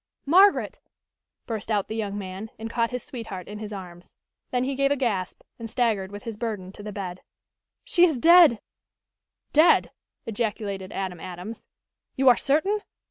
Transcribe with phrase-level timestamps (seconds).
[0.25, 0.79] "Margaret!"
[1.45, 4.15] burst out the young man and caught his sweetheart in his arms.
[4.49, 7.21] Then he gave a gasp, and staggered with his burden to the bed.
[7.83, 8.61] "She is dead!"
[9.53, 9.91] "Dead!"
[10.25, 11.67] ejaculated Adam Adams.
[12.15, 12.79] "You are certain?"